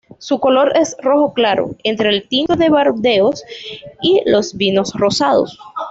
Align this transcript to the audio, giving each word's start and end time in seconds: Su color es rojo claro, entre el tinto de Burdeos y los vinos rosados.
Su 0.17 0.39
color 0.39 0.75
es 0.77 0.97
rojo 0.99 1.31
claro, 1.31 1.75
entre 1.83 2.09
el 2.09 2.27
tinto 2.27 2.55
de 2.55 2.69
Burdeos 2.71 3.43
y 4.01 4.23
los 4.25 4.57
vinos 4.57 4.93
rosados. 4.95 5.59